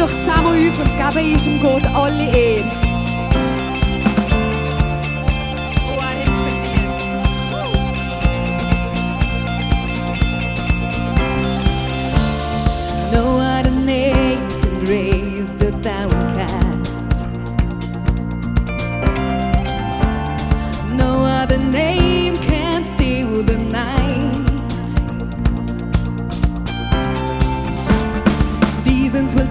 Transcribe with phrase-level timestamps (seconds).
[0.00, 2.89] doch zusammen auf und geben ist Gott alle Ehre.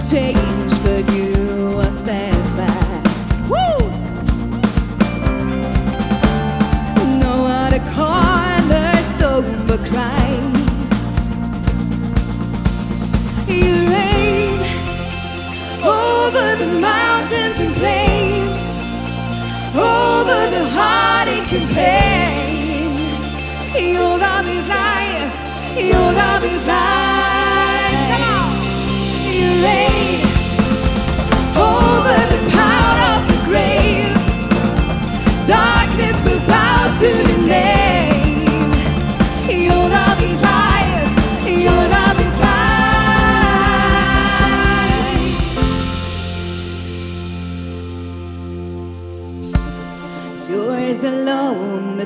[0.10, 0.49] cheio.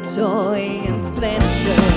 [0.03, 1.92] joy and splendor.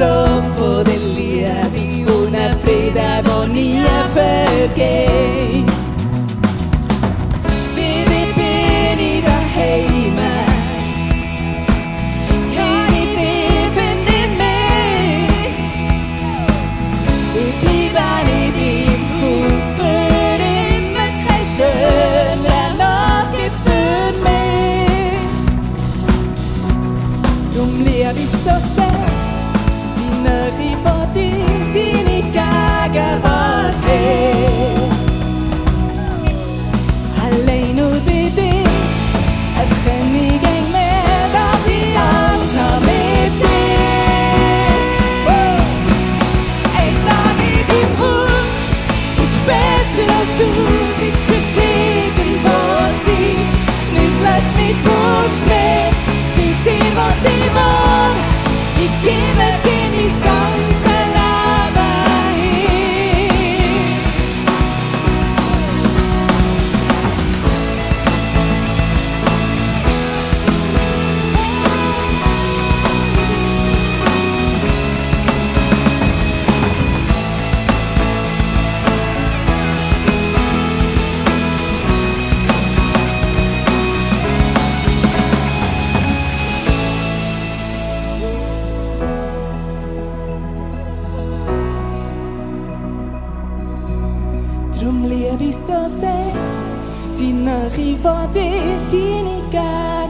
[0.00, 3.20] Überfließender Strom von der Liebe und ein Frieden,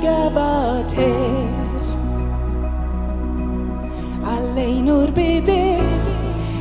[0.00, 1.48] Gegenwart her.
[4.24, 5.78] Allein nur dir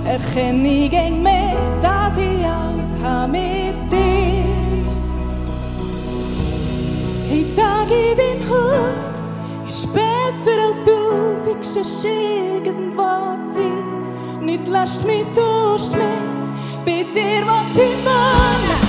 [0.06, 4.86] erkenne ich gäng mehr, dass ich alles habe mit dir.
[7.32, 9.08] Ein Tag in deinem Haus
[9.68, 11.00] ist besser als du,
[11.44, 13.84] siehst sonst irgendwo sein.
[14.42, 16.26] Nicht lässt mich Durst mehr,
[16.86, 18.89] bei dir will ich wohnen.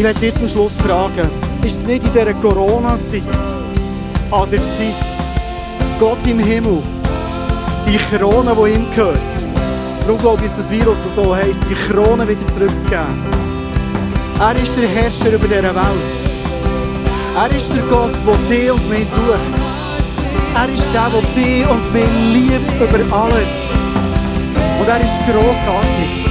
[0.00, 1.28] Ich werde dich zum Schluss fragen,
[1.62, 3.20] ist es nicht in dieser Corona-Zeit,
[4.30, 4.94] an der Zeit,
[5.98, 6.78] Gott im Himmel,
[7.86, 9.18] die Krone, die ihm gehört,
[10.06, 13.26] darum glaube ich, dass das Virus so heisst, die Krone wieder zurückzugeben.
[14.40, 16.16] Er ist der Herrscher über diese Welt.
[17.36, 19.54] Er ist der Gott, der dich und mich sucht.
[20.54, 23.52] Er ist der, der dich und mich liebt über alles.
[24.80, 26.30] Und er ist grossartig.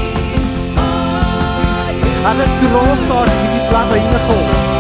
[2.26, 4.80] Er wird grossartig Leben hineinkommen.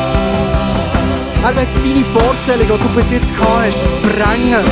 [1.42, 4.66] Er wird deine Vorstellungen, die du bis jetzt gehabt hast, sprengen.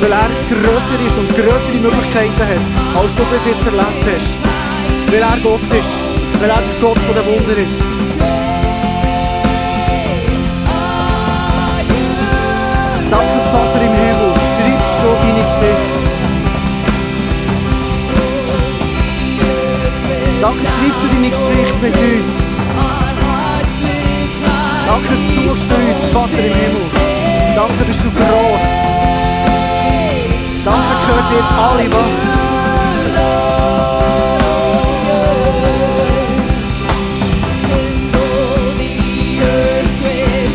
[0.00, 2.64] Weil er grösser ist und grössere Möglichkeiten hat,
[3.00, 4.32] als du bis jetzt erlebt hast.
[5.12, 5.94] Weil er Gott ist.
[6.40, 7.80] Weil er der Gott der Wunder ist.
[13.10, 16.02] Danke, Vater im Himmel, schreibst du deine Geschichte.
[20.40, 22.51] Danke, schreibst du deine Geschichte mit uns.
[24.92, 26.84] Danke, dass du suchst uns, Vater im Himmel.
[27.56, 28.68] Danke, bist du gross.
[30.66, 32.22] Danke gehört dir alle Macht.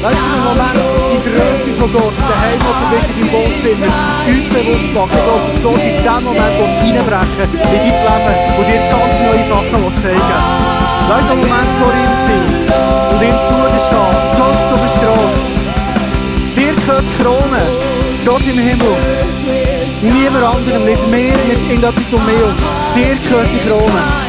[0.03, 3.33] Weißt du, im Moment die Größe von Gott, der Heim, wo du bist in deinem
[3.33, 3.89] Wohnzimmer,
[4.27, 5.17] uns bewusst machen.
[5.17, 9.97] Ich dass Gott in diesem Moment reinbrechen in dein Leben und dir ganz neue Sachen
[9.97, 11.09] zeigen will.
[11.09, 14.15] Weißt du, im Moment vor ihm sein und ihm zugestehen.
[14.37, 15.37] Gott, du bist gross.
[16.55, 17.61] Dir gehört die Krone.
[18.25, 18.95] Gott im Himmel.
[20.01, 22.35] Niemand anderem, nicht mir, nicht irgendetwas um mich.
[22.95, 24.26] Dir gehört die Krone.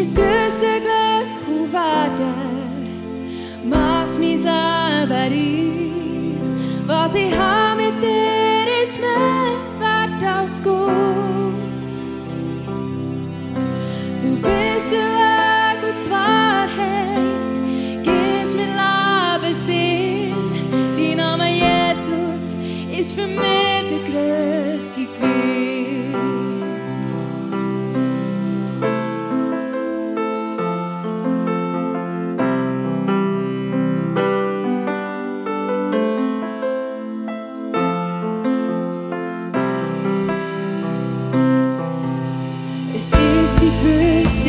[0.00, 2.32] Bis größte Glück huvade
[3.62, 5.92] Mach's mis labari
[6.86, 7.69] Was ich hab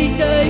[0.02, 0.41] éxitos.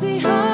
[0.00, 0.49] see how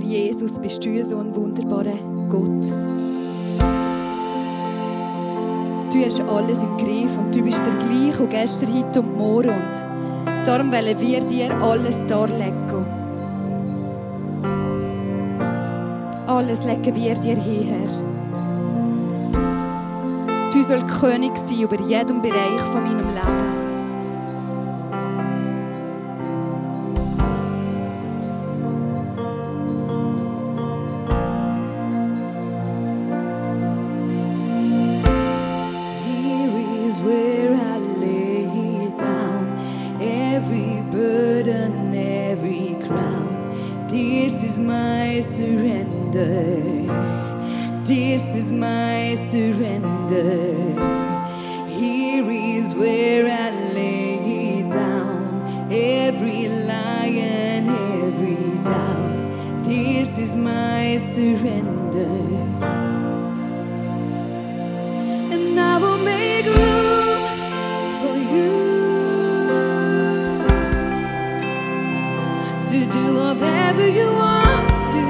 [0.00, 2.64] Jesus, bist du so ein wunderbarer Gott.
[5.92, 9.50] Du hast alles im Griff und du bist der gleiche gestern, heute und morgen.
[9.50, 12.86] Und darum wollen wir dir alles darlegen.
[16.26, 17.88] Alles legen wir dir hierher.
[20.52, 23.61] Du sollst König sein über jedem Bereich von meinem Leben.
[60.22, 62.14] Is my surrender.
[65.34, 67.22] And I will make room
[67.98, 68.52] for you.
[72.70, 75.04] To do whatever you want to,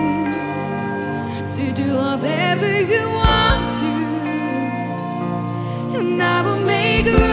[1.57, 3.93] to do whatever you want to,
[5.99, 7.32] and I will make room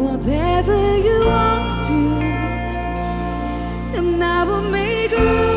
[0.00, 1.98] whatever you want to,
[3.98, 5.49] and I will make room.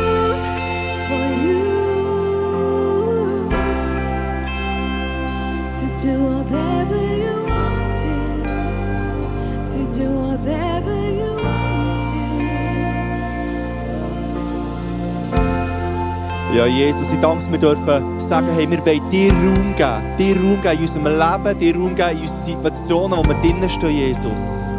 [16.54, 20.16] Ja, Jesus, ich danke, wir dürfen sagen, hey, wir wollen dir Raum geben.
[20.16, 23.68] Dir Raum geben in unserem Leben, dir Raum geben in unseren Situationen, wo wir drinnen
[23.68, 24.70] stehen, Jesus.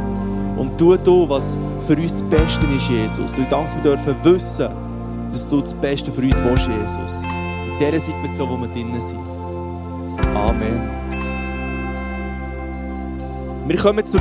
[0.56, 3.34] Und tu du, was für uns das Beste ist, Jesus.
[3.34, 4.70] Und ich danke, wir dürfen wissen,
[5.30, 7.24] dass du das Beste für uns willst, Jesus.
[7.68, 9.20] In dieser Situation, wo wir drinnen sind.
[10.34, 10.90] Amen.
[13.68, 14.14] Wir kommen zur